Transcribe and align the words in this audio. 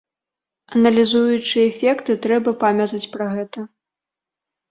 Аналізуючы 0.77 1.57
эфекты, 1.71 2.11
трэба 2.25 2.49
памятаць 2.63 3.11
пра 3.17 3.25
гэта. 3.35 3.59